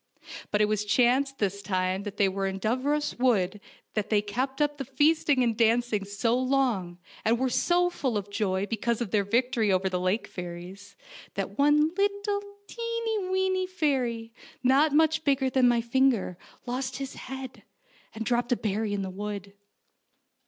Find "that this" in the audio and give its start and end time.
1.37-1.61